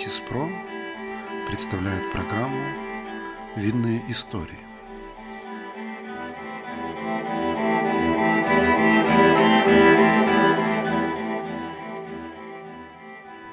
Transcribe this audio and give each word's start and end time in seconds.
Витиспро 0.00 0.48
представляет 1.46 2.10
программу 2.10 2.58
«Винные 3.54 4.02
истории». 4.08 4.56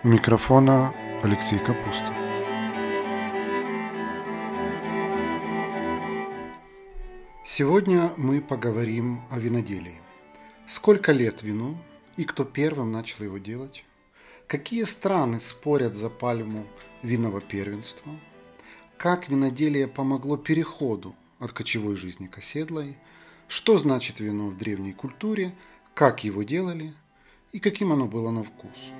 У 0.03 0.07
микрофона 0.07 0.93
Алексей 1.21 1.59
Капуста. 1.59 2.13
Сегодня 7.43 8.11
мы 8.15 8.39
поговорим 8.39 9.19
о 9.29 9.39
виноделии. 9.39 9.99
Сколько 10.65 11.11
лет 11.11 11.43
вину 11.43 11.77
и 12.15 12.23
кто 12.23 12.45
первым 12.45 12.93
начал 12.93 13.25
его 13.25 13.37
делать? 13.37 13.83
Какие 14.47 14.85
страны 14.85 15.41
спорят 15.41 15.97
за 15.97 16.09
пальму 16.09 16.65
винного 17.03 17.41
первенства? 17.41 18.13
Как 18.95 19.27
виноделие 19.27 19.89
помогло 19.89 20.37
переходу 20.37 21.13
от 21.39 21.51
кочевой 21.51 21.97
жизни 21.97 22.27
к 22.27 22.37
оседлой? 22.37 22.97
Что 23.49 23.75
значит 23.75 24.21
вино 24.21 24.47
в 24.47 24.57
древней 24.57 24.93
культуре? 24.93 25.53
Как 25.93 26.23
его 26.23 26.43
делали? 26.43 26.93
И 27.51 27.59
каким 27.59 27.91
оно 27.91 28.05
было 28.05 28.31
на 28.31 28.45
вкус? 28.45 28.93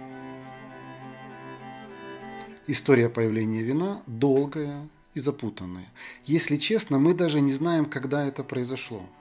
История 2.67 3.07
появления 3.07 3.61
вина 3.61 4.03
долгая 4.05 4.89
и 5.13 5.21
запутанная. 5.21 5.87
Если 6.25 6.57
честно, 6.57 6.99
мы 6.99 7.13
даже 7.13 7.39
не 7.39 7.53
знаем, 7.53 7.85
когда 7.85 8.25
это 8.25 8.43
произошло– 8.43 9.01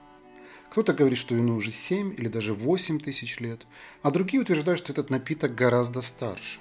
кто-то 0.69 0.93
говорит, 0.93 1.17
что 1.17 1.35
вину 1.35 1.55
уже 1.55 1.71
7 1.71 2.13
или 2.17 2.27
даже 2.27 2.53
8 2.53 2.99
тысяч 2.99 3.39
лет, 3.39 3.65
а 4.01 4.11
другие 4.11 4.41
утверждают, 4.41 4.79
что 4.79 4.91
этот 4.91 5.09
напиток 5.09 5.55
гораздо 5.55 6.01
старше. 6.01 6.59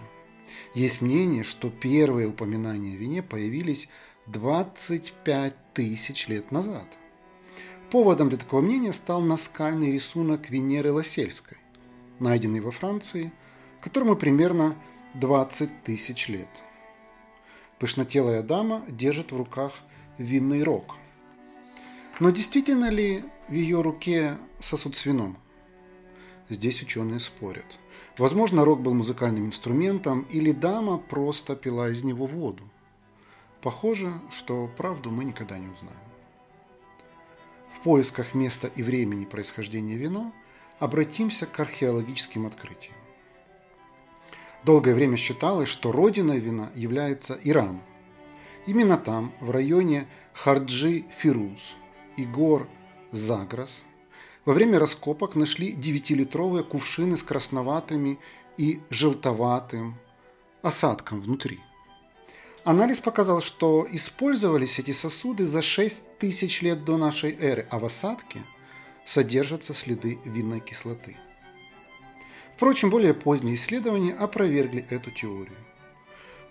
Есть 0.74 1.00
мнение, 1.00 1.42
что 1.42 1.70
первые 1.70 2.28
упоминания 2.28 2.94
о 2.94 2.98
вине 2.98 3.22
появились 3.22 3.88
25 4.26 5.54
тысяч 5.74 6.28
лет 6.28 6.50
назад. 6.52 6.86
Поводом 7.90 8.28
для 8.28 8.38
такого 8.38 8.60
мнения 8.60 8.92
стал 8.92 9.20
наскальный 9.20 9.92
рисунок 9.92 10.50
Венеры 10.50 10.92
Лосельской, 10.92 11.58
найденный 12.18 12.60
во 12.60 12.72
Франции, 12.72 13.32
которому 13.80 14.16
примерно 14.16 14.76
20 15.14 15.84
тысяч 15.84 16.28
лет. 16.28 16.48
Пышнотелая 17.78 18.42
дама 18.42 18.82
держит 18.88 19.32
в 19.32 19.36
руках 19.36 19.72
винный 20.18 20.62
рог. 20.62 20.96
Но 22.18 22.30
действительно 22.30 22.90
ли 22.90 23.22
в 23.48 23.52
ее 23.52 23.80
руке 23.80 24.38
сосуд 24.60 24.96
с 24.96 25.06
вином. 25.06 25.36
Здесь 26.48 26.82
ученые 26.82 27.20
спорят. 27.20 27.78
Возможно, 28.18 28.64
рог 28.64 28.80
был 28.80 28.94
музыкальным 28.94 29.46
инструментом, 29.46 30.22
или 30.30 30.52
дама 30.52 30.98
просто 30.98 31.56
пила 31.56 31.90
из 31.90 32.02
него 32.04 32.26
воду. 32.26 32.62
Похоже, 33.62 34.12
что 34.30 34.70
правду 34.76 35.10
мы 35.10 35.24
никогда 35.24 35.58
не 35.58 35.68
узнаем. 35.68 35.96
В 37.72 37.80
поисках 37.80 38.34
места 38.34 38.68
и 38.68 38.82
времени 38.82 39.24
происхождения 39.24 39.96
вина 39.96 40.32
обратимся 40.78 41.46
к 41.46 41.58
археологическим 41.60 42.46
открытиям. 42.46 42.94
Долгое 44.64 44.94
время 44.94 45.16
считалось, 45.16 45.68
что 45.68 45.92
родиной 45.92 46.40
вина 46.40 46.70
является 46.74 47.38
Иран. 47.44 47.80
Именно 48.66 48.96
там, 48.96 49.32
в 49.40 49.50
районе 49.50 50.08
Харджи-Фируз 50.34 51.76
и 52.16 52.24
гор 52.24 52.66
Загрос, 53.12 53.84
во 54.44 54.52
время 54.52 54.78
раскопок 54.78 55.34
нашли 55.34 55.72
9-литровые 55.72 56.64
кувшины 56.64 57.16
с 57.16 57.22
красноватыми 57.22 58.18
и 58.56 58.80
желтоватым 58.90 59.96
осадком 60.62 61.20
внутри. 61.20 61.60
Анализ 62.64 62.98
показал, 62.98 63.40
что 63.40 63.86
использовались 63.88 64.80
эти 64.80 64.90
сосуды 64.90 65.46
за 65.46 65.62
6 65.62 66.18
тысяч 66.18 66.62
лет 66.62 66.84
до 66.84 66.96
нашей 66.96 67.32
эры, 67.38 67.66
а 67.70 67.78
в 67.78 67.84
осадке 67.84 68.40
содержатся 69.04 69.72
следы 69.72 70.18
винной 70.24 70.60
кислоты. 70.60 71.16
Впрочем, 72.56 72.90
более 72.90 73.14
поздние 73.14 73.54
исследования 73.54 74.14
опровергли 74.14 74.84
эту 74.90 75.12
теорию. 75.12 75.56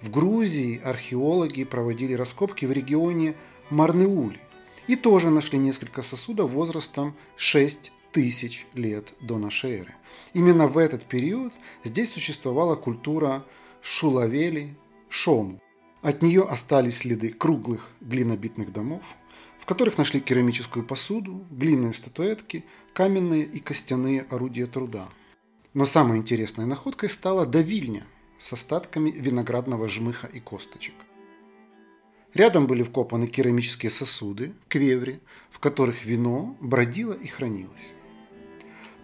В 0.01 0.09
Грузии 0.09 0.79
археологи 0.81 1.63
проводили 1.63 2.13
раскопки 2.13 2.65
в 2.65 2.71
регионе 2.71 3.35
Марнеули, 3.69 4.39
и 4.87 4.95
тоже 4.95 5.29
нашли 5.29 5.57
несколько 5.57 6.01
сосудов 6.01 6.51
возрастом 6.51 7.15
6 7.37 7.91
тысяч 8.11 8.65
лет 8.73 9.13
до 9.19 9.37
нашей 9.37 9.79
эры. 9.79 9.93
Именно 10.33 10.67
в 10.67 10.77
этот 10.77 11.03
период 11.03 11.53
здесь 11.83 12.13
существовала 12.13 12.75
культура 12.75 13.43
Шулавели, 13.81 14.75
Шому. 15.09 15.61
От 16.01 16.21
нее 16.21 16.43
остались 16.43 16.99
следы 16.99 17.29
круглых 17.29 17.91
глинобитных 17.99 18.71
домов, 18.71 19.01
в 19.59 19.65
которых 19.65 19.97
нашли 19.97 20.21
керамическую 20.21 20.85
посуду, 20.85 21.45
глиняные 21.49 21.93
статуэтки, 21.93 22.63
каменные 22.93 23.43
и 23.43 23.59
костяные 23.59 24.21
орудия 24.21 24.67
труда. 24.67 25.09
Но 25.73 25.85
самой 25.85 26.19
интересной 26.19 26.65
находкой 26.65 27.09
стала 27.09 27.45
давильня 27.45 28.03
с 28.37 28.53
остатками 28.53 29.09
виноградного 29.09 29.89
жмыха 29.89 30.27
и 30.27 30.39
косточек– 30.39 30.93
Рядом 32.35 32.67
были 32.67 32.83
вкопаны 32.83 33.27
керамические 33.27 33.89
сосуды, 33.89 34.53
квеври, 34.67 35.21
в 35.49 35.59
которых 35.59 36.03
вино 36.03 36.57
бродило 36.59 37.13
и 37.13 37.27
хранилось. 37.27 37.93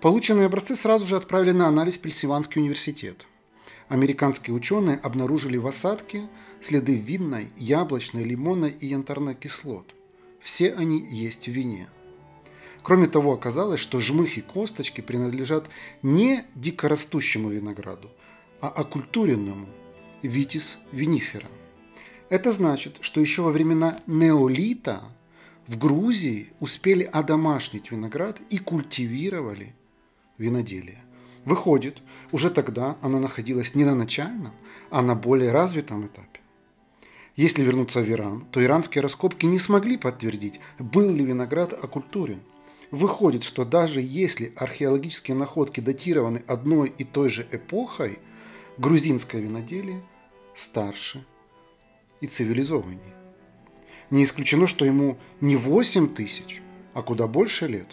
Полученные 0.02 0.48
образцы 0.48 0.76
сразу 0.76 1.06
же 1.06 1.16
отправили 1.16 1.52
на 1.52 1.68
анализ 1.68 1.98
Пельсиванский 1.98 2.60
университет. 2.60 3.26
Американские 3.88 4.54
ученые 4.54 4.98
обнаружили 4.98 5.56
в 5.56 5.66
осадке 5.66 6.28
следы 6.60 6.96
винной, 6.96 7.54
яблочной, 7.56 8.26
лимонной 8.26 8.72
и 8.72 8.88
янтарной 8.88 9.36
кислот. 9.36 9.96
Все 10.42 10.74
они 10.74 11.00
есть 11.00 11.48
в 11.48 11.52
вине. 11.52 11.88
Кроме 12.84 13.08
того, 13.08 13.32
оказалось, 13.32 13.80
что 13.80 14.02
жмых 14.02 14.38
и 14.38 14.42
косточки 14.42 15.00
принадлежат 15.00 15.70
не 16.02 16.44
дикорастущему 16.56 17.48
винограду, 17.48 18.12
а 18.60 18.68
окультуренному– 18.68 19.70
витис 20.22 20.80
винифера– 20.92 21.48
это 22.32 22.54
значит, 22.54 23.00
что 23.02 23.20
еще 23.20 23.42
во 23.42 23.52
времена 23.52 24.00
неолита 24.08 25.02
в 25.68 25.78
Грузии 25.78 26.54
успели 26.62 27.04
одомашнить 27.04 27.92
виноград 27.92 28.40
и 28.50 28.58
культивировали 28.58 29.76
виноделие. 30.38 31.00
Выходит, 31.44 32.02
уже 32.32 32.50
тогда 32.50 32.96
оно 33.02 33.20
находилось 33.20 33.76
не 33.76 33.84
на 33.84 33.96
начальном, 33.96 34.54
а 34.92 35.02
на 35.02 35.14
более 35.14 35.52
развитом 35.52 36.08
этапе. 36.08 36.40
Если 37.36 37.64
вернуться 37.64 38.00
в 38.00 38.10
Иран, 38.10 38.46
то 38.50 38.64
иранские 38.64 39.02
раскопки 39.02 39.46
не 39.46 39.60
смогли 39.60 39.98
подтвердить, 39.98 40.62
был 40.80 41.12
ли 41.12 41.26
виноград 41.26 41.74
окультурен. 41.74 42.40
Выходит, 42.92 43.44
что 43.44 43.66
даже 43.66 44.00
если 44.02 44.54
археологические 44.56 45.36
находки 45.36 45.82
датированы 45.82 46.44
одной 46.48 46.94
и 46.98 47.04
той 47.04 47.28
же 47.28 47.46
эпохой, 47.52 48.20
грузинское 48.78 49.42
виноделие 49.42 50.02
старше 50.56 51.26
и 52.22 52.28
цивилизованнее. 52.28 53.14
Не 54.10 54.24
исключено, 54.24 54.68
что 54.68 54.86
ему 54.86 55.18
не 55.42 55.58
8 55.58 56.14
тысяч, 56.14 56.62
а 56.94 57.02
куда 57.02 57.28
больше 57.28 57.68
лет. 57.68 57.88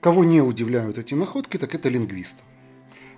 Кого 0.00 0.24
не 0.24 0.40
удивляют 0.40 0.98
эти 0.98 1.14
находки, 1.14 1.56
так 1.56 1.74
это 1.74 1.88
лингвисты. 1.88 2.42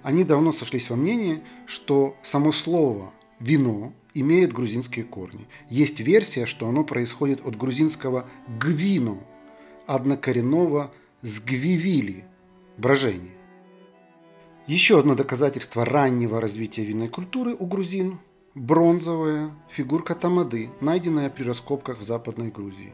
Они 0.03 0.25
давно 0.25 0.53
сошлись 0.53 0.91
во 0.91 0.97
мнении, 0.97 1.43
что 1.67 2.17
само 2.23 2.51
слово 2.51 3.13
«вино» 3.39 3.93
имеет 4.15 4.53
грузинские 4.53 5.05
корни. 5.05 5.47
Есть 5.71 6.01
версия, 6.01 6.45
что 6.45 6.69
оно 6.69 6.85
происходит 6.85 7.47
от 7.47 7.57
грузинского 7.57 8.29
«гвино», 8.61 9.19
однокоренного 9.87 10.93
«сгвивили»– 11.23 12.25
брожение. 12.77 13.31
Еще 14.67 14.99
одно 14.99 15.15
доказательство 15.15 15.85
раннего 15.85 16.41
развития 16.41 16.85
винной 16.85 17.09
культуры 17.09 17.55
у 17.55 17.67
грузин 17.67 18.19
бронзовая 18.55 19.51
фигурка 19.69 20.15
Тамады, 20.15 20.71
найденная 20.81 21.31
при 21.31 21.45
раскопках 21.45 21.99
в 21.99 22.03
Западной 22.03 22.51
Грузии. 22.51 22.93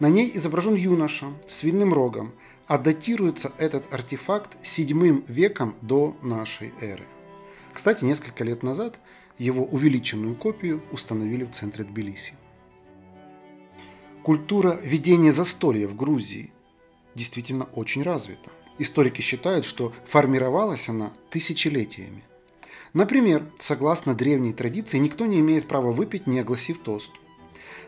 На 0.00 0.08
ней 0.08 0.30
изображен 0.34 0.74
юноша 0.74 1.26
с 1.48 1.62
винным 1.62 1.92
рогом, 1.92 2.32
а 2.66 2.78
датируется 2.78 3.52
этот 3.58 3.92
артефакт 3.92 4.56
VII 4.62 5.24
веком 5.28 5.74
до 5.82 6.16
нашей 6.22 6.72
эры. 6.80 7.04
Кстати, 7.72 8.04
несколько 8.04 8.44
лет 8.44 8.62
назад 8.62 8.98
его 9.38 9.64
увеличенную 9.64 10.34
копию 10.34 10.82
установили 10.90 11.44
в 11.44 11.50
центре 11.50 11.84
Тбилиси. 11.84 12.34
Культура 14.22 14.78
ведения 14.82 15.32
застолья 15.32 15.88
в 15.88 15.96
Грузии 15.96 16.52
действительно 17.14 17.64
очень 17.74 18.02
развита. 18.02 18.50
Историки 18.78 19.20
считают, 19.20 19.64
что 19.64 19.92
формировалась 20.06 20.88
она 20.88 21.12
тысячелетиями. 21.30 22.22
Например, 22.94 23.42
согласно 23.58 24.14
древней 24.14 24.52
традиции, 24.52 24.98
никто 24.98 25.26
не 25.26 25.40
имеет 25.40 25.66
права 25.66 25.92
выпить, 25.92 26.26
не 26.26 26.40
огласив 26.40 26.78
тост. 26.80 27.12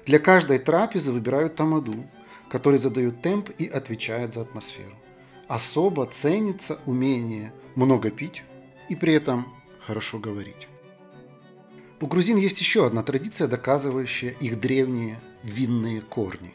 Для 0.07 0.19
каждой 0.19 0.59
трапезы 0.59 1.13
выбирают 1.13 1.57
тамаду, 1.57 2.07
который 2.49 2.79
задает 2.79 3.21
темп 3.21 3.51
и 3.59 3.67
отвечает 3.67 4.33
за 4.33 4.43
атмосферу. 4.43 4.95
Особо 5.49 6.07
ценится 6.07 6.79
умение 6.87 7.53
много 7.75 8.11
пить 8.11 8.45
и 8.89 8.97
при 8.97 9.13
этом 9.13 9.47
хорошо 9.81 10.19
говорить. 10.19 10.69
У 12.01 12.07
грузин 12.07 12.37
есть 12.37 12.61
еще 12.61 12.87
одна 12.87 13.03
традиция, 13.03 13.47
доказывающая 13.49 14.31
их 14.31 14.61
древние 14.61 15.21
винные 15.43 16.01
корни. 16.01 16.53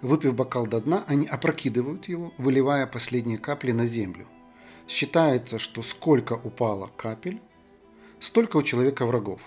Выпив 0.00 0.34
бокал 0.34 0.66
до 0.66 0.80
дна, 0.80 1.04
они 1.06 1.26
опрокидывают 1.26 2.08
его, 2.08 2.32
выливая 2.38 2.86
последние 2.86 3.38
капли 3.38 3.72
на 3.72 3.86
землю. 3.86 4.26
Считается, 4.88 5.58
что 5.58 5.82
сколько 5.82 6.34
упало 6.34 6.90
капель, 6.96 7.40
столько 8.20 8.56
у 8.56 8.62
человека 8.62 9.06
врагов. 9.06 9.40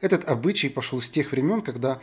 Этот 0.00 0.28
обычай 0.28 0.68
пошел 0.68 1.00
с 1.00 1.08
тех 1.08 1.32
времен, 1.32 1.62
когда 1.62 2.00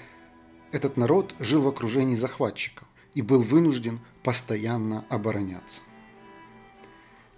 этот 0.72 0.98
народ 0.98 1.34
жил 1.40 1.62
в 1.62 1.68
окружении 1.68 2.16
захватчиков 2.16 2.88
и 3.14 3.22
был 3.22 3.42
вынужден 3.42 4.00
постоянно 4.24 5.06
обороняться. 5.10 5.82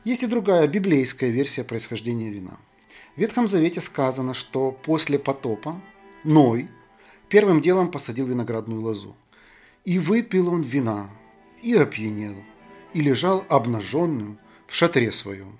Есть 0.04 0.24
и 0.24 0.28
другая 0.28 0.68
библейская 0.68 1.30
версия 1.30 1.64
происхождения 1.64 2.30
вина. 2.30 2.58
В 3.16 3.20
Ветхом 3.20 3.48
Завете 3.48 3.82
сказано, 3.82 4.34
что 4.34 4.72
после 4.72 5.20
потопа 5.20 5.82
Ной 6.24 6.70
первым 7.28 7.62
делом 7.62 7.92
посадил 7.92 8.28
виноградную 8.28 8.82
лозу. 8.82 9.16
И 9.86 10.00
выпил 10.00 10.50
он 10.50 10.62
вина, 10.62 11.10
и 11.62 11.76
опьянел, 11.76 12.36
и 12.94 13.02
лежал 13.02 13.46
обнаженным 13.50 14.40
в 14.70 14.76
шатре 14.76 15.12
своем. 15.12 15.58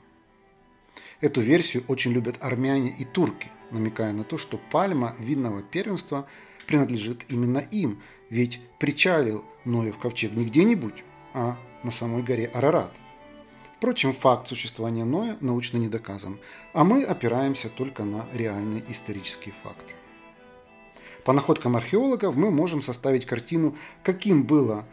Эту 1.20 1.42
версию 1.42 1.84
очень 1.88 2.12
любят 2.12 2.38
армяне 2.40 2.96
и 2.98 3.04
турки, 3.04 3.50
намекая 3.72 4.14
на 4.14 4.24
то, 4.24 4.38
что 4.38 4.60
пальма 4.72 5.16
винного 5.20 5.64
первенства 5.64 6.28
принадлежит 6.68 7.26
именно 7.28 7.58
им, 7.58 8.02
ведь 8.30 8.62
причалил 8.78 9.44
Ноев 9.66 9.98
ковчег 9.98 10.32
не 10.34 10.46
где-нибудь, 10.46 11.04
а 11.34 11.58
на 11.84 11.92
самой 11.92 12.24
горе 12.24 12.46
Арарат. 12.46 12.92
Впрочем, 13.78 14.14
факт 14.14 14.48
существования 14.48 15.06
Ноя 15.06 15.38
научно 15.42 15.78
не 15.78 15.88
доказан, 15.88 16.40
а 16.74 16.84
мы 16.84 17.04
опираемся 17.04 17.70
только 17.70 18.04
на 18.04 18.26
реальные 18.34 18.84
исторические 18.90 19.56
факты. 19.64 19.94
По 21.26 21.34
находкам 21.34 21.76
археологов 21.76 22.36
мы 22.36 22.52
можем 22.52 22.82
составить 22.82 23.26
картину, 23.26 23.76
каким 24.04 24.44
было 24.44 24.86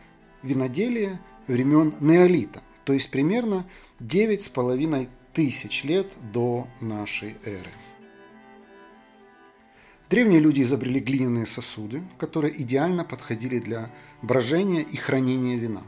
виноделие 0.42 1.20
времен 1.46 1.94
неолита, 2.00 2.62
то 2.86 2.92
есть 2.92 3.10
примерно 3.10 3.66
9,5 3.98 5.08
тысяч 5.32 5.82
лет 5.82 6.06
до 6.32 6.68
нашей 6.80 7.36
эры. 7.44 7.68
Древние 10.08 10.38
люди 10.38 10.62
изобрели 10.62 11.00
глиняные 11.00 11.46
сосуды, 11.46 12.04
которые 12.16 12.62
идеально 12.62 13.04
подходили 13.04 13.58
для 13.58 13.90
брожения 14.22 14.82
и 14.82 14.96
хранения 14.96 15.56
вина. 15.56 15.82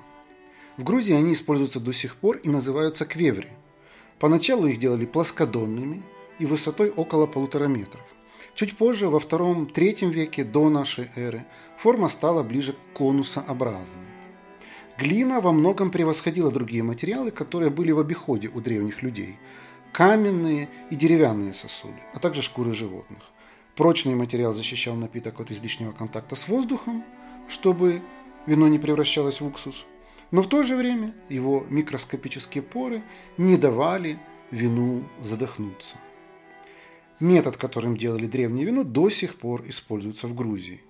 В 0.77 0.83
Грузии 0.83 1.15
они 1.15 1.35
используются 1.35 1.79
до 1.79 1.93
сих 1.93 2.17
пор 2.17 2.39
и 2.39 2.49
называются 2.49 3.05
квеври. 3.07 3.49
Поначалу 4.19 4.67
их 4.67 4.81
делали 4.81 5.07
плоскодонными 5.07 6.03
и 6.41 6.47
высотой 6.47 6.91
около 6.91 7.27
полутора 7.27 7.67
метров. 7.67 8.03
Чуть 8.57 8.77
позже, 8.77 9.07
во 9.09 9.21
втором-третьем 9.21 10.11
веке 10.11 10.43
до 10.43 10.69
нашей 10.69 11.11
эры, 11.15 11.47
форма 11.77 12.09
стала 12.09 12.43
ближе 12.43 12.73
к 12.73 12.99
конусообразной. 12.99 14.08
Глина 14.99 15.41
во 15.41 15.53
многом 15.53 15.93
превосходила 15.93 16.51
другие 16.51 16.83
материалы, 16.83 17.31
которые 17.31 17.71
были 17.71 17.93
в 17.93 18.01
обиходе 18.01 18.49
у 18.49 18.61
древних 18.61 19.01
людей– 19.03 19.37
каменные 19.93 20.69
и 20.91 20.97
деревянные 20.97 21.53
сосуды, 21.53 22.01
а 22.15 22.19
также 22.19 22.43
шкуры 22.43 22.75
животных. 22.75 23.21
Прочный 23.77 24.17
материал 24.17 24.53
защищал 24.53 24.97
напиток 24.97 25.39
от 25.39 25.53
излишнего 25.53 25.93
контакта 25.93 26.35
с 26.35 26.49
воздухом, 26.49 27.05
чтобы 27.49 28.03
вино 28.47 28.67
не 28.67 28.81
превращалось 28.81 29.41
в 29.41 29.47
уксус, 29.47 29.87
но 30.33 30.43
в 30.43 30.49
то 30.49 30.65
же 30.65 30.75
время 30.75 31.15
его 31.29 31.65
микроскопические 31.71 32.63
поры 32.63 33.05
не 33.37 33.57
давали 33.57 34.19
вину 34.51 35.05
задохнуться. 35.21 35.97
Метод, 37.21 37.57
которым 37.57 37.97
делали 37.97 38.27
древнее 38.27 38.67
вино, 38.67 38.83
до 38.83 39.11
сих 39.11 39.37
пор 39.37 39.63
используется 39.69 40.27
в 40.27 40.35
Грузии. 40.35 40.81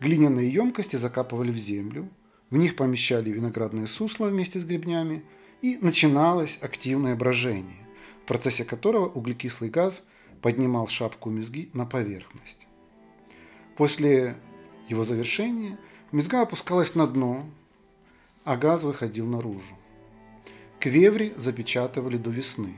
Глиняные 0.00 0.52
емкости 0.52 0.96
закапывали 0.96 1.52
в 1.52 1.56
землю, 1.56 2.08
в 2.50 2.56
них 2.56 2.76
помещали 2.76 3.30
виноградные 3.30 3.86
сусла 3.86 4.28
вместе 4.28 4.58
с 4.58 4.64
гребнями, 4.64 5.22
и 5.60 5.78
начиналось 5.80 6.58
активное 6.62 7.16
брожение, 7.16 7.86
в 8.22 8.26
процессе 8.26 8.64
которого 8.64 9.06
углекислый 9.06 9.70
газ– 9.70 10.04
поднимал 10.40 10.88
шапку 10.88 11.30
мезги 11.30 11.70
на 11.72 11.86
поверхность. 11.86 12.66
После 13.76 14.36
его 14.88 15.04
завершения 15.04 15.78
мезга 16.12 16.42
опускалась 16.42 16.94
на 16.94 17.06
дно, 17.06 17.46
а 18.44 18.56
газ 18.56 18.82
выходил 18.82 19.26
наружу. 19.26 19.76
Квеври 20.80 21.32
запечатывали 21.36 22.16
до 22.16 22.30
весны. 22.30 22.74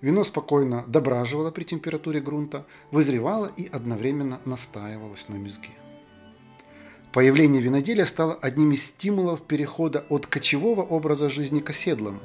Вино 0.00 0.24
спокойно 0.24 0.84
дображивало 0.88 1.52
при 1.52 1.62
температуре 1.62 2.20
грунта, 2.20 2.66
вызревало 2.90 3.52
и 3.56 3.66
одновременно 3.66 4.40
настаивалось 4.44 5.28
на 5.28 5.36
мезге. 5.36 5.70
Появление 7.12 7.60
виноделия 7.60 8.06
стало 8.06 8.34
одним 8.40 8.72
из 8.72 8.84
стимулов 8.84 9.42
перехода 9.42 10.06
от 10.08 10.26
кочевого 10.26 10.80
образа 10.80 11.28
жизни 11.28 11.60
к 11.60 11.68
оседлому. 11.68 12.20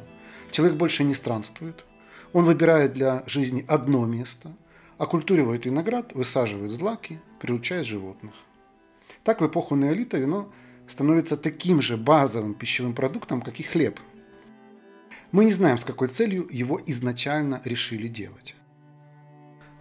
Человек 0.49 0.77
больше 0.77 1.03
не 1.03 1.13
странствует, 1.13 1.83
он 2.31 2.45
выбирает 2.45 2.93
для 2.93 3.23
жизни 3.25 3.65
одно 3.67 4.05
место, 4.05 4.55
оккультуривает 4.97 5.65
виноград, 5.65 6.13
высаживает 6.13 6.71
злаки, 6.71 7.19
приучает 7.41 7.85
животных. 7.85 8.33
Так 9.25 9.41
в 9.41 9.47
эпоху 9.47 9.75
неолита 9.75 10.17
вино 10.17 10.49
становится 10.87 11.35
таким 11.35 11.81
же 11.81 11.97
базовым 11.97 12.53
пищевым 12.53 12.95
продуктом, 12.95 13.41
как 13.41 13.59
и 13.59 13.63
хлеб. 13.63 13.99
Мы 15.33 15.43
не 15.43 15.51
знаем, 15.51 15.77
с 15.77 15.83
какой 15.83 16.07
целью 16.07 16.47
его 16.49 16.79
изначально 16.85 17.61
решили 17.65 18.07
делать. 18.07 18.55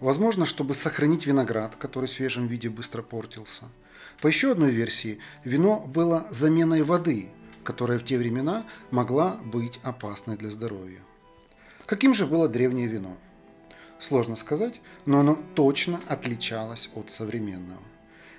Возможно, 0.01 0.47
чтобы 0.47 0.75
сохранить 0.75 1.27
виноград, 1.27 1.77
который 1.77 2.07
в 2.07 2.11
свежем 2.11 2.49
виде 2.49 2.69
быстро 2.69 3.03
портился. 3.03 3.67
По 4.21 4.29
еще 4.29 4.53
одной 4.53 4.71
версии, 4.71 5.19
вино 5.45 5.81
было 5.87 6.27
заменой 6.31 6.83
воды, 6.83 7.29
которая 7.65 7.99
в 7.99 8.05
те 8.05 8.17
времена 8.17 8.65
могла 8.91 9.37
быть 9.45 9.79
опасной 9.83 10.37
для 10.37 10.51
здоровья. 10.51 11.01
Каким 11.85 12.15
же 12.15 12.27
было 12.27 12.49
древнее 12.49 12.87
вино? 12.87 13.17
Сложно 13.99 14.37
сказать, 14.37 14.81
но 15.05 15.21
оно 15.21 15.39
точно 15.55 16.01
отличалось 16.07 16.91
от 16.95 17.11
современного. 17.11 17.83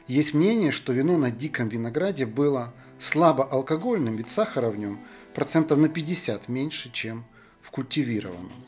Есть 0.07 0.33
мнение, 0.33 0.71
что 0.71 0.93
вино 0.93 1.17
на 1.17 1.31
диком 1.31 1.67
винограде 1.67 2.25
было 2.25 2.73
слабо 2.99 3.43
алкогольным, 3.43 4.15
ведь 4.15 4.29
сахара 4.29 4.69
в 4.69 4.77
нем 4.77 4.99
процентов 5.33 5.77
на 5.77 5.89
50 5.89 6.47
меньше, 6.47 6.91
чем 6.91 7.25
в 7.61 7.71
культивированном. 7.71 8.63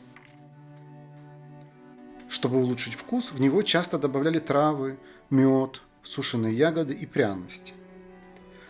Чтобы 2.28 2.58
улучшить 2.58 2.94
вкус, 2.94 3.32
в 3.32 3.40
него 3.40 3.62
часто 3.62 3.98
добавляли 3.98 4.38
травы, 4.38 4.98
мед, 5.30 5.82
сушеные 6.02 6.54
ягоды 6.54 6.94
и 6.94 7.06
пряности. 7.06 7.74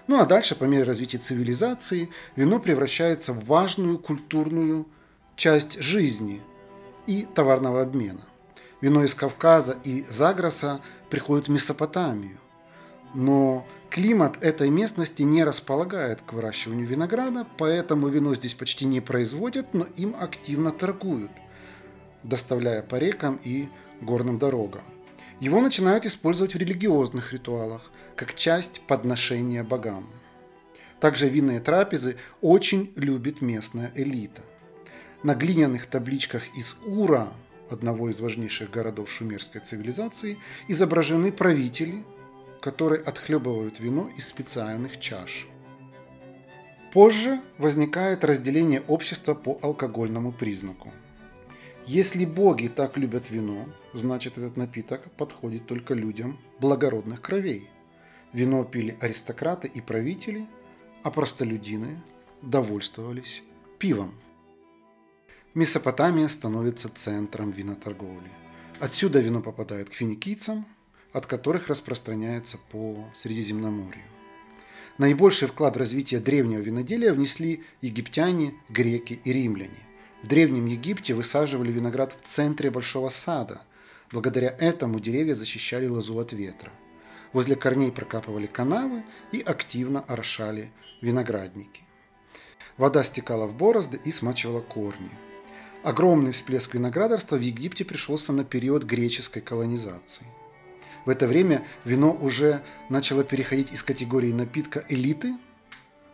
Ну 0.06 0.20
а 0.20 0.26
дальше, 0.26 0.56
по 0.56 0.64
мере 0.64 0.82
развития 0.82 1.18
цивилизации, 1.18 2.10
вино 2.34 2.58
превращается 2.58 3.32
в 3.32 3.44
важную 3.46 3.98
культурную 3.98 4.86
часть 5.36 5.80
жизни 5.80 6.40
и 7.06 7.26
товарного 7.34 7.82
обмена. 7.82 8.24
Вино 8.80 9.04
из 9.04 9.14
Кавказа 9.14 9.76
и 9.84 10.04
Загроса 10.08 10.80
приходит 11.10 11.46
в 11.46 11.50
Месопотамию, 11.50 12.38
но 13.14 13.66
климат 13.90 14.42
этой 14.42 14.70
местности 14.70 15.22
не 15.22 15.44
располагает 15.44 16.22
к 16.22 16.32
выращиванию 16.32 16.86
винограда, 16.86 17.46
поэтому 17.58 18.08
вино 18.08 18.34
здесь 18.34 18.54
почти 18.54 18.86
не 18.86 19.00
производят, 19.00 19.74
но 19.74 19.86
им 19.96 20.16
активно 20.18 20.70
торгуют, 20.70 21.30
доставляя 22.22 22.82
по 22.82 22.96
рекам 22.96 23.38
и 23.44 23.68
горным 24.00 24.38
дорогам. 24.38 24.82
Его 25.40 25.60
начинают 25.60 26.06
использовать 26.06 26.54
в 26.54 26.58
религиозных 26.58 27.32
ритуалах, 27.32 27.90
как 28.14 28.34
часть 28.34 28.82
подношения 28.82 29.64
богам. 29.64 30.06
Также 31.00 31.28
винные 31.28 31.60
трапезы 31.60 32.16
очень 32.40 32.92
любит 32.96 33.40
местная 33.40 33.90
элита– 33.94 34.42
на 35.22 35.34
глиняных 35.34 35.86
табличках 35.86 36.42
из 36.56 36.76
Ура, 36.86 37.28
одного 37.68 38.08
из 38.08 38.20
важнейших 38.20 38.70
городов 38.70 39.10
шумерской 39.10 39.60
цивилизации, 39.60 40.38
изображены 40.66 41.30
правители, 41.30 42.04
которые 42.62 43.02
отхлебывают 43.02 43.80
вино 43.80 44.10
из 44.16 44.26
специальных 44.26 44.98
чаш. 44.98 45.46
Позже 46.92 47.40
возникает 47.58 48.24
разделение 48.24 48.80
общества 48.80 49.34
по 49.34 49.58
алкогольному 49.62 50.32
признаку. 50.32 50.90
Если 51.92 52.24
боги 52.24 52.68
так 52.68 52.96
любят 52.96 53.30
вино, 53.30 53.68
значит 53.94 54.38
этот 54.38 54.56
напиток 54.56 55.10
подходит 55.16 55.66
только 55.66 55.92
людям 55.94 56.38
благородных 56.60 57.20
кровей. 57.20 57.68
Вино 58.32 58.62
пили 58.62 58.96
аристократы 59.00 59.66
и 59.66 59.80
правители, 59.80 60.46
а 61.02 61.10
простолюдины 61.10 62.00
довольствовались 62.42 63.42
пивом. 63.80 64.14
Месопотамия 65.54 66.28
становится 66.28 66.88
центром 66.94 67.50
виноторговли. 67.50 68.30
Отсюда 68.78 69.18
вино 69.18 69.42
попадает 69.42 69.90
к 69.90 69.94
финикийцам, 69.94 70.66
от 71.12 71.26
которых 71.26 71.66
распространяется 71.66 72.56
по 72.70 73.04
Средиземноморью. 73.16 74.04
Наибольший 74.98 75.48
вклад 75.48 75.74
в 75.74 75.80
развитие 75.80 76.20
древнего 76.20 76.60
виноделия 76.60 77.12
внесли 77.12 77.64
египтяне, 77.80 78.54
греки 78.68 79.20
и 79.24 79.32
римляне. 79.32 79.89
В 80.22 80.26
Древнем 80.26 80.66
Египте 80.66 81.14
высаживали 81.14 81.72
виноград 81.72 82.14
в 82.16 82.22
центре 82.22 82.70
большого 82.70 83.08
сада, 83.08 83.62
Благодаря 84.12 84.48
этому 84.58 84.98
деревья 84.98 85.34
защищали 85.34 85.86
лозу 85.86 86.18
от 86.18 86.32
ветра. 86.32 86.72
Возле 87.32 87.54
корней 87.54 87.92
прокапывали 87.92 88.46
канавы 88.46 89.04
и 89.30 89.40
активно 89.40 90.00
орошали 90.00 90.72
виноградники. 91.00 91.82
Вода 92.76 93.04
стекала 93.04 93.46
в 93.46 93.54
борозды 93.56 94.00
и 94.04 94.10
смачивала 94.10 94.60
корни. 94.60 95.10
Огромный 95.84 96.32
всплеск 96.32 96.74
виноградарства 96.74 97.36
в 97.36 97.40
Египте 97.40 97.84
пришелся 97.84 98.32
на 98.32 98.44
период 98.44 98.82
греческой 98.82 99.42
колонизации. 99.42 100.26
В 101.06 101.10
это 101.10 101.28
время 101.28 101.64
вино 101.84 102.12
уже 102.12 102.62
начало 102.88 103.22
переходить 103.22 103.72
из 103.72 103.82
категории 103.82 104.32
напитка 104.32 104.84
элиты 104.88 105.34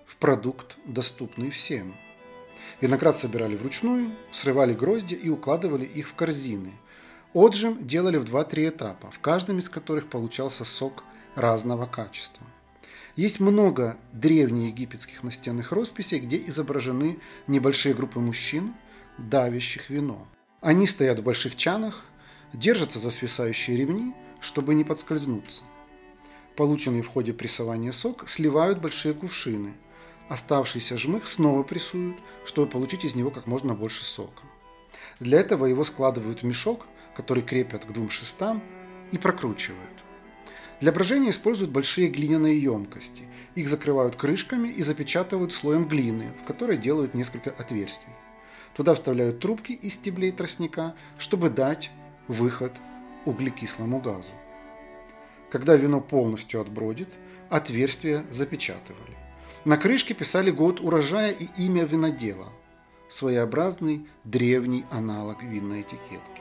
в 0.06 0.16
продукт, 0.16 0.76
доступный 0.84 1.50
всем. 1.50 1.96
Виноград 2.80 3.16
собирали 3.16 3.56
вручную, 3.56 4.12
срывали 4.32 4.74
грозди 4.74 5.14
и 5.14 5.28
укладывали 5.28 5.84
их 5.84 6.08
в 6.08 6.14
корзины. 6.14 6.72
Отжим 7.34 7.86
делали 7.86 8.16
в 8.16 8.24
2-3 8.24 8.68
этапа, 8.68 9.10
в 9.10 9.18
каждом 9.18 9.58
из 9.58 9.68
которых 9.68 10.08
получался 10.08 10.64
сок 10.64 11.04
разного 11.34 11.86
качества. 11.86 12.46
Есть 13.16 13.40
много 13.40 13.96
древнеегипетских 14.12 15.22
настенных 15.22 15.72
росписей, 15.72 16.20
где 16.20 16.36
изображены 16.36 17.18
небольшие 17.46 17.94
группы 17.94 18.20
мужчин, 18.20 18.74
давящих 19.16 19.88
вино. 19.88 20.26
Они 20.60 20.86
стоят 20.86 21.20
в 21.20 21.22
больших 21.22 21.56
чанах, 21.56 22.04
держатся 22.52 22.98
за 22.98 23.10
свисающие 23.10 23.76
ремни, 23.76 24.14
чтобы 24.40 24.74
не 24.74 24.84
подскользнуться. 24.84 25.64
Полученный 26.56 27.02
в 27.02 27.08
ходе 27.08 27.32
прессования 27.32 27.92
сок 27.92 28.28
сливают 28.28 28.80
большие 28.80 29.14
кувшины. 29.14 29.74
Оставшийся 30.28 30.96
жмых 30.96 31.28
снова 31.28 31.62
прессуют, 31.62 32.16
чтобы 32.44 32.68
получить 32.68 33.04
из 33.04 33.14
него 33.14 33.30
как 33.30 33.46
можно 33.46 33.74
больше 33.74 34.04
сока. 34.04 34.42
Для 35.20 35.40
этого 35.40 35.66
его 35.66 35.84
складывают 35.84 36.42
в 36.42 36.46
мешок, 36.46 36.86
который 37.14 37.42
крепят 37.42 37.84
к 37.84 37.92
двум 37.92 38.10
шестам 38.10 38.62
и 39.12 39.18
прокручивают. 39.18 40.04
Для 40.80 40.92
брожения 40.92 41.30
используют 41.30 41.70
большие 41.70 42.08
глиняные 42.08 42.60
емкости. 42.60 43.22
Их 43.54 43.68
закрывают 43.68 44.16
крышками 44.16 44.68
и 44.68 44.82
запечатывают 44.82 45.54
слоем 45.54 45.86
глины, 45.86 46.32
в 46.42 46.44
которой 46.44 46.76
делают 46.76 47.14
несколько 47.14 47.50
отверстий. 47.50 48.12
Туда 48.74 48.92
вставляют 48.92 49.40
трубки 49.40 49.72
из 49.72 49.94
стеблей 49.94 50.32
тростника, 50.32 50.94
чтобы 51.16 51.48
дать 51.48 51.90
выход 52.28 52.72
углекислому 53.24 54.00
газу. 54.00 54.32
Когда 55.50 55.76
вино 55.76 56.02
полностью 56.02 56.60
отбродит, 56.60 57.08
отверстия 57.48 58.24
запечатывали. 58.30 59.25
На 59.66 59.76
крышке 59.76 60.14
писали 60.14 60.52
год 60.52 60.78
урожая 60.78 61.32
и 61.32 61.48
имя 61.56 61.82
винодела. 61.82 62.46
Своеобразный 63.08 64.06
древний 64.22 64.84
аналог 64.92 65.42
винной 65.42 65.80
этикетки. 65.80 66.40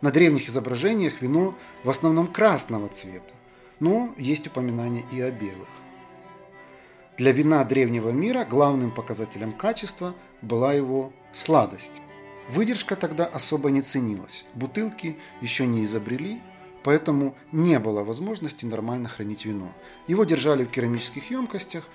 На 0.00 0.10
древних 0.10 0.48
изображениях 0.48 1.20
вино 1.20 1.54
в 1.84 1.90
основном 1.90 2.28
красного 2.28 2.88
цвета, 2.88 3.34
но 3.78 4.14
есть 4.16 4.46
упоминания 4.46 5.04
и 5.12 5.20
о 5.20 5.30
белых. 5.30 5.68
Для 7.18 7.32
вина 7.32 7.62
древнего 7.62 8.08
мира 8.08 8.46
главным 8.46 8.90
показателем 8.90 9.52
качества 9.52 10.14
была 10.40 10.72
его 10.72 11.12
сладость. 11.30 12.00
Выдержка 12.48 12.96
тогда 12.96 13.26
особо 13.26 13.70
не 13.70 13.82
ценилась, 13.82 14.46
бутылки 14.54 15.18
еще 15.42 15.66
не 15.66 15.84
изобрели, 15.84 16.40
поэтому 16.84 17.34
не 17.52 17.78
было 17.78 18.02
возможности 18.02 18.64
нормально 18.64 19.10
хранить 19.10 19.44
вино. 19.44 19.70
Его 20.08 20.24
держали 20.24 20.64
в 20.64 20.70
керамических 20.70 21.30
емкостях, 21.30 21.86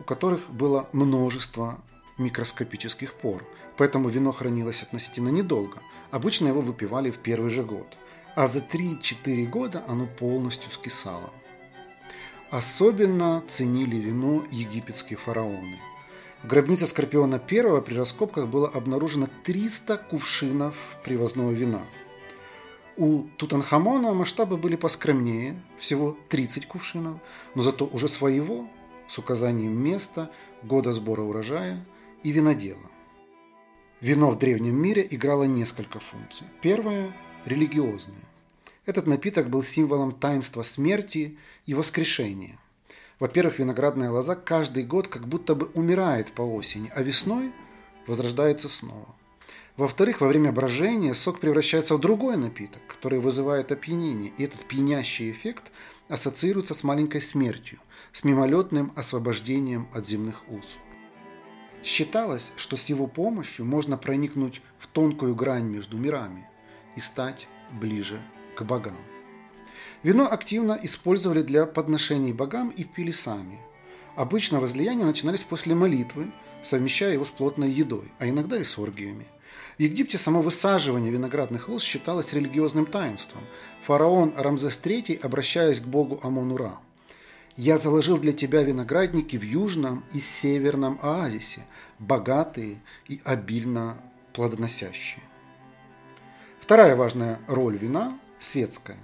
у 0.00 0.04
которых 0.04 0.50
было 0.50 0.88
множество 0.92 1.78
микроскопических 2.18 3.14
пор, 3.14 3.46
поэтому 3.76 4.08
вино 4.08 4.32
хранилось 4.32 4.82
относительно 4.82 5.28
недолго. 5.28 5.78
Обычно 6.10 6.48
его 6.48 6.60
выпивали 6.60 7.10
в 7.10 7.18
первый 7.18 7.50
же 7.50 7.62
год, 7.62 7.96
а 8.34 8.46
за 8.46 8.58
3-4 8.58 9.46
года 9.46 9.84
оно 9.86 10.06
полностью 10.06 10.72
скисало. 10.72 11.30
Особенно 12.50 13.44
ценили 13.46 13.96
вино 13.96 14.44
египетские 14.50 15.18
фараоны– 15.18 15.78
в 16.42 16.46
гробнице 16.46 16.86
Скорпиона 16.86 17.34
I 17.34 17.82
при 17.82 17.94
раскопках 17.94 18.48
было 18.48 18.66
обнаружено 18.66 19.28
300 19.44 19.98
кувшинов 19.98 20.74
привозного 21.04 21.50
вина. 21.50 21.82
У 22.96 23.24
Тутанхамона 23.36 24.14
масштабы 24.14 24.56
были 24.56 24.76
поскромнее, 24.76 25.60
всего 25.78 26.16
30 26.30 26.66
кувшинов, 26.66 27.18
но 27.54 27.62
зато 27.62 27.84
уже 27.84 28.08
своего, 28.08 28.66
с 29.10 29.18
указанием 29.18 29.76
места, 29.76 30.30
года 30.62 30.94
сбора 30.94 31.20
урожая 31.20 31.84
и 32.22 32.30
винодела. 32.30 32.90
Вино 34.00 34.30
в 34.30 34.38
древнем 34.38 34.80
мире 34.80 35.06
играло 35.10 35.44
несколько 35.44 36.00
функций. 36.00 36.46
Первая– 36.62 37.12
религиозная. 37.44 38.16
Этот 38.86 39.06
напиток 39.06 39.50
был 39.50 39.62
символом 39.62 40.12
таинства 40.12 40.62
смерти 40.62 41.36
и 41.66 41.74
воскрешения– 41.74 42.58
во-первых, 43.20 43.58
виноградная 43.58 44.10
лоза 44.10 44.34
каждый 44.34 44.82
год 44.82 45.06
как 45.06 45.28
будто 45.28 45.54
бы 45.54 45.66
умирает 45.74 46.32
по 46.32 46.40
осени, 46.40 46.90
а 46.96 47.02
весной 47.02 47.52
возрождается 48.06 48.68
снова. 48.70 49.14
Во-вторых, 49.76 50.22
во 50.22 50.28
время 50.28 50.52
брожения 50.52 51.12
сок 51.12 51.38
превращается 51.38 51.94
в 51.94 52.00
другой 52.00 52.38
напиток, 52.38 52.80
который 52.88 53.20
вызывает 53.20 53.70
опьянение, 53.72 54.32
и 54.38 54.44
этот 54.44 54.64
пьянящий 54.64 55.30
эффект 55.30 55.70
ассоциируется 56.08 56.72
с 56.72 56.82
маленькой 56.82 57.20
смертью, 57.20 57.78
с 58.12 58.24
мимолетным 58.24 58.92
освобождением 58.96 59.88
от 59.92 60.06
земных 60.06 60.48
уз. 60.48 60.78
Считалось, 61.82 62.52
что 62.56 62.76
с 62.76 62.86
его 62.86 63.06
помощью 63.06 63.64
можно 63.64 63.96
проникнуть 63.96 64.60
в 64.78 64.86
тонкую 64.86 65.34
грань 65.34 65.64
между 65.64 65.96
мирами 65.96 66.48
и 66.96 67.00
стать 67.00 67.48
ближе 67.70 68.18
к 68.56 68.62
богам. 68.62 68.98
Вино 70.02 70.30
активно 70.30 70.78
использовали 70.82 71.42
для 71.42 71.66
подношений 71.66 72.32
богам 72.32 72.70
и 72.70 72.84
пили 72.84 73.12
сами. 73.12 73.58
Обычно 74.16 74.60
возлияния 74.60 75.04
начинались 75.04 75.44
после 75.44 75.74
молитвы, 75.74 76.32
совмещая 76.62 77.14
его 77.14 77.24
с 77.24 77.30
плотной 77.30 77.70
едой, 77.70 78.10
а 78.18 78.28
иногда 78.28 78.58
и 78.58 78.64
с 78.64 78.78
оргиями. 78.78 79.26
В 79.78 79.82
Египте 79.82 80.18
само 80.18 80.42
высаживание 80.42 81.10
виноградных 81.10 81.68
лоз 81.68 81.82
считалось 81.82 82.32
религиозным 82.32 82.86
таинством. 82.86 83.42
Фараон 83.84 84.34
Рамзес 84.36 84.78
III, 84.82 85.20
обращаясь 85.20 85.80
к 85.80 85.84
богу 85.84 86.20
Амон-Ура, 86.22 86.78
«Я 87.60 87.76
заложил 87.76 88.16
для 88.16 88.32
тебя 88.32 88.62
виноградники 88.62 89.36
в 89.36 89.42
южном 89.42 90.02
и 90.14 90.18
северном 90.18 90.98
оазисе, 91.02 91.60
богатые 91.98 92.80
и 93.06 93.20
обильно 93.22 93.98
плодоносящие». 94.32 95.22
Вторая 96.58 96.96
важная 96.96 97.38
роль 97.48 97.76
вина– 97.76 98.18
светская. 98.38 98.96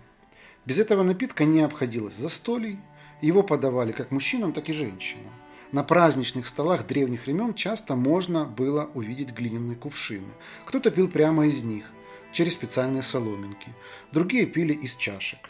Без 0.64 0.78
этого 0.78 1.02
напитка 1.02 1.44
не 1.44 1.60
обходилось 1.60 2.14
застолий, 2.14 2.78
его 3.20 3.42
подавали 3.42 3.92
как 3.92 4.10
мужчинам, 4.10 4.54
так 4.54 4.70
и 4.70 4.72
женщинам. 4.72 5.34
На 5.70 5.84
праздничных 5.84 6.46
столах 6.46 6.86
древних 6.86 7.26
времен 7.26 7.52
часто 7.52 7.94
можно 7.94 8.46
было 8.46 8.88
увидеть 8.94 9.32
глиняные 9.32 9.76
кувшины. 9.76 10.32
Кто-то 10.64 10.90
пил 10.90 11.10
прямо 11.10 11.46
из 11.46 11.62
них, 11.62 11.84
через 12.32 12.54
специальные 12.54 13.02
соломинки. 13.02 13.68
Другие 14.12 14.46
пили 14.46 14.72
из 14.72 14.94
чашек. 14.94 15.40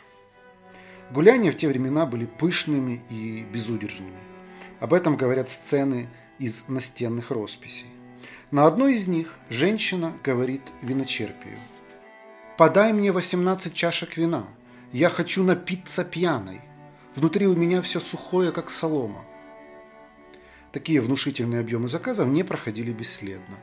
Гуляния 1.13 1.53
в 1.53 1.57
те 1.57 1.69
времена 1.69 2.07
были 2.07 2.27
пышными 2.27 3.03
и 3.09 3.45
безудержными. 3.45 4.19
Об 4.81 4.93
этом 4.93 5.17
говорят 5.17 5.49
сцены 5.49 6.09
из 6.39 6.65
настенных 6.69 7.31
росписей. 7.31 7.87
На 8.51 8.67
одной 8.67 8.95
из 8.95 9.07
них 9.07 9.35
женщина 9.49 10.13
говорит 10.25 10.63
виночерпию. 10.83 11.59
«Подай 12.59 12.93
мне 12.93 13.13
18 13.13 13.75
чашек 13.75 14.17
вина, 14.17 14.47
я 14.93 15.11
хочу 15.11 15.43
напиться 15.43 16.05
пьяной. 16.05 16.61
Внутри 17.15 17.47
у 17.47 17.57
меня 17.57 17.83
все 17.83 18.01
сухое, 18.01 18.53
как 18.53 18.71
солома. 18.71 19.25
Такие 20.73 21.01
внушительные 21.01 21.61
объемы 21.61 21.89
заказов 21.89 22.29
не 22.29 22.43
проходили 22.43 22.93
бесследно. 22.93 23.57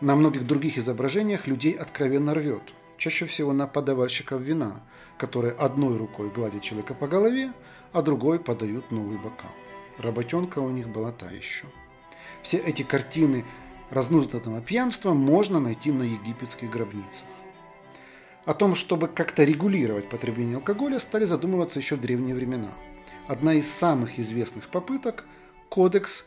На 0.00 0.16
многих 0.16 0.46
других 0.46 0.78
изображениях 0.78 1.46
людей 1.46 1.72
откровенно 1.72 2.34
рвет. 2.34 2.62
Чаще 2.96 3.26
всего 3.26 3.52
на 3.52 3.66
подавальщиков 3.66 4.40
вина, 4.40 4.82
которые 5.22 5.52
одной 5.52 5.98
рукой 5.98 6.30
гладят 6.30 6.62
человека 6.62 6.94
по 6.94 7.06
голове, 7.06 7.52
а 7.92 8.02
другой 8.02 8.40
подают 8.40 8.90
новый 8.90 9.18
бокал. 9.18 9.52
Работенка 9.98 10.58
у 10.58 10.68
них 10.70 10.88
была 10.88 11.12
та 11.12 11.30
еще. 11.30 11.66
Все 12.42 12.56
эти 12.56 12.82
картины 12.82 13.44
разнузданного 13.90 14.60
пьянства 14.60 15.14
можно 15.14 15.60
найти 15.60 15.92
на 15.92 16.02
египетских 16.02 16.70
гробницах. 16.70 17.28
О 18.46 18.52
том, 18.52 18.74
чтобы 18.74 19.06
как-то 19.06 19.44
регулировать 19.44 20.08
потребление 20.08 20.56
алкоголя, 20.56 20.98
стали 20.98 21.24
задумываться 21.24 21.78
еще 21.78 21.94
в 21.94 22.00
древние 22.00 22.34
времена. 22.34 22.72
Одна 23.28 23.54
из 23.54 23.70
самых 23.70 24.18
известных 24.18 24.70
попыток– 24.70 25.24
кодекс 25.68 26.26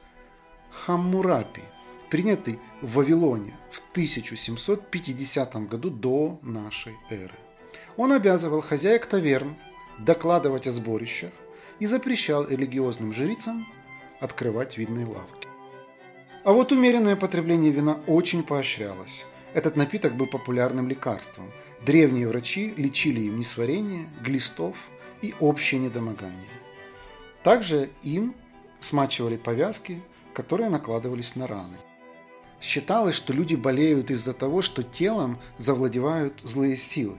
Хаммурапи, 0.71 1.63
принятый 2.09 2.61
в 2.81 2.93
Вавилоне 2.93 3.55
в 3.71 3.81
1750 3.91 5.67
году 5.67 5.89
до 5.89 6.39
нашей 6.43 6.95
эры. 7.09 7.44
Он 7.97 8.11
обязывал 8.11 8.61
хозяек 8.61 9.05
таверн 9.05 9.55
докладывать 9.99 10.67
о 10.67 10.71
сборищах 10.71 11.31
и 11.79 11.85
запрещал 11.85 12.47
религиозным 12.47 13.13
жрицам 13.13 13.67
открывать 14.19 14.77
видные 14.77 15.05
лавки. 15.05 15.47
А 16.43 16.51
вот 16.51 16.71
умеренное 16.71 17.15
потребление 17.15 17.71
вина 17.71 17.99
очень 18.07 18.43
поощрялось. 18.43 19.25
Этот 19.53 19.77
напиток 19.77 20.15
был 20.15 20.27
популярным 20.27 20.87
лекарством. 20.87 21.51
Древние 21.85 22.27
врачи 22.27 22.73
лечили 22.75 23.21
им 23.21 23.39
несварение, 23.39 24.07
глистов 24.21 24.75
и 25.21 25.33
общее 25.39 25.79
недомогание. 25.79 26.35
Также 27.41 27.89
им 28.03 28.35
смачивали 28.79 29.37
повязки, 29.37 30.03
которые 30.33 30.69
накладывались 30.69 31.35
на 31.35 31.47
раны. 31.47 31.77
Считалось, 32.61 33.15
что 33.15 33.33
люди 33.33 33.55
болеют 33.55 34.11
из-за 34.11 34.33
того, 34.33 34.61
что 34.61 34.83
телом 34.83 35.39
завладевают 35.57 36.41
злые 36.43 36.75
силы, 36.75 37.17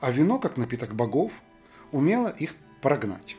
а 0.00 0.10
вино, 0.10 0.38
как 0.38 0.56
напиток 0.56 0.94
богов, 0.94 1.32
умело 1.92 2.28
их 2.28 2.54
прогнать. 2.80 3.36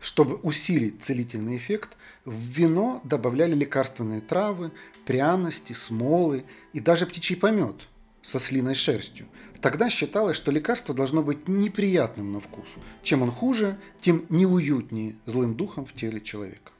Чтобы 0.00 0.36
усилить 0.36 1.02
целительный 1.02 1.56
эффект, 1.56 1.96
в 2.24 2.34
вино 2.34 3.00
добавляли 3.04 3.54
лекарственные 3.54 4.20
травы, 4.20 4.72
пряности, 5.04 5.72
смолы 5.72 6.44
и 6.72 6.80
даже 6.80 7.06
птичий 7.06 7.36
помет 7.36 7.88
со 8.22 8.38
слиной 8.40 8.74
шерстью. 8.74 9.26
Тогда 9.60 9.90
считалось, 9.90 10.36
что 10.36 10.50
лекарство 10.50 10.94
должно 10.94 11.22
быть 11.22 11.48
неприятным 11.48 12.32
на 12.32 12.40
вкус. 12.40 12.68
Чем 13.02 13.22
он 13.22 13.30
хуже, 13.30 13.78
тем 14.00 14.24
неуютнее 14.30 15.16
злым 15.26 15.54
духом 15.54 15.84
в 15.84 15.92
теле 15.92 16.20
человека. 16.20 16.72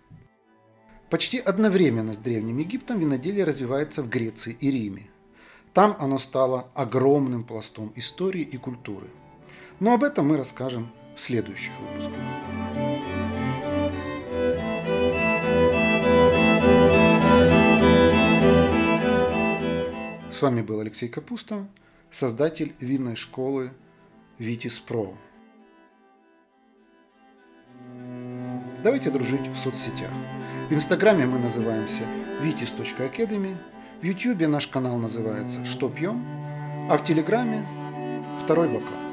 Почти 1.11 1.39
одновременно 1.39 2.15
с 2.15 2.19
Древним 2.19 2.59
Египтом 2.59 3.01
виноделие 3.01 3.45
развивается 3.45 4.03
в 4.03 4.09
Греции 4.09 4.57
и 4.59 4.71
Риме. 4.71 5.11
Там 5.73 5.97
оно 5.99 6.19
стало 6.19 6.67
огромным 6.75 7.45
пластом 7.45 7.93
истории 7.95 8.43
и 8.43 8.57
культуры. 8.57 9.07
Но 9.79 9.95
об 9.95 10.03
этом 10.03 10.29
мы 10.29 10.37
расскажем 10.37 10.91
в 11.17 11.21
следующих 11.21 11.73
выпусках. 11.81 12.21
С 20.31 20.43
вами 20.43 20.63
был 20.63 20.81
Алексей 20.81 21.09
Капуста, 21.09 21.69
создатель 22.11 22.75
винной 22.81 23.17
школы 23.17 23.73
Витис 24.39 24.81
Про. 24.81 25.15
Давайте 28.83 29.11
дружить 29.11 29.47
в 29.49 29.57
соцсетях. 29.57 30.11
В 30.71 30.73
Инстаграме 30.73 31.27
мы 31.27 31.39
называемся 31.39 32.05
vitis.academy, 32.41 33.55
в 34.01 34.05
Ютьюбе 34.05 34.49
наш 34.49 34.67
канал 34.67 34.97
называется 34.97 35.67
«Что 35.67 35.91
пьем?», 35.91 36.25
а 36.91 36.97
в 36.97 37.05
Телеграме 37.05 37.67
«Второй 38.43 38.69
бокал». 38.69 39.10